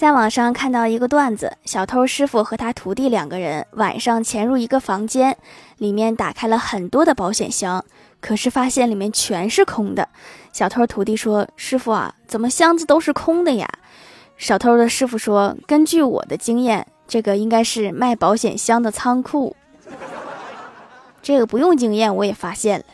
[0.00, 5.36] 在网上看到一个段子小偷师傅和他徒弟两个人晚上潜入一个房间
[5.76, 7.84] 里面打开了很多的保险箱
[8.18, 10.08] 可是发现里面全是空的。
[10.54, 13.68] 小偷徒弟说师傅啊怎么箱子都是空的呀？
[14.38, 19.54] 小偷的师傅说根据我的经验这个应该是卖保险箱的仓库。
[21.20, 22.86] 这个不用经验我也发现了。